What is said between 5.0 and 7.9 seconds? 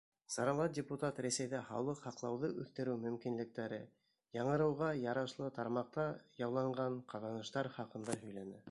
ярашлы тармаҡта яуланған ҡаҙаныштар